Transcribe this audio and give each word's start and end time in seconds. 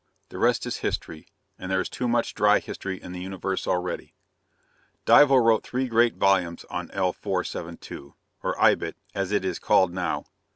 The 0.29 0.39
rest 0.39 0.65
is 0.65 0.77
history, 0.77 1.27
and 1.59 1.69
there 1.69 1.79
is 1.79 1.87
too 1.87 2.07
much 2.07 2.33
dry 2.33 2.57
history 2.57 2.99
in 2.99 3.11
the 3.11 3.19
Universe 3.21 3.67
already. 3.67 4.15
Dival 5.05 5.39
wrote 5.41 5.61
three 5.63 5.87
great 5.87 6.15
volumes 6.15 6.65
on 6.71 6.89
L 6.89 7.13
472 7.13 8.15
or 8.41 8.55
Ibit, 8.55 8.95
as 9.13 9.31
it 9.31 9.45
is 9.45 9.59
called 9.59 9.93
now. 9.93 10.25